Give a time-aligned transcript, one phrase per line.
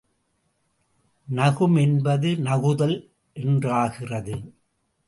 [1.27, 2.97] நகும் என்பது நகுதல்
[3.35, 4.37] என்றாகிறது.